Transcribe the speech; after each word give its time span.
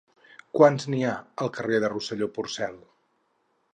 Quants 0.59 0.87
n'hi 0.93 1.01
ha 1.09 1.11
al 1.45 1.51
carrer 1.57 1.81
de 1.83 1.91
Rosselló-Pòrcel? 1.93 2.81